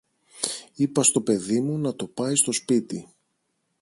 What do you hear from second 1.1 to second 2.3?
παιδί μου να το